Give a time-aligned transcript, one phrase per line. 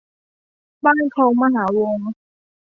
[0.85, 2.09] บ้านคลองมหาวงก์